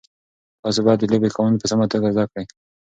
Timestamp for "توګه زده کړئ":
1.93-2.45